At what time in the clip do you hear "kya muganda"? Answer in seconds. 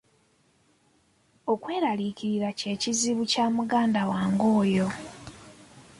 3.31-4.01